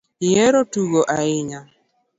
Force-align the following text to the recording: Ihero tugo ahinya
Ihero 0.27 0.59
tugo 0.73 0.99
ahinya 1.15 1.59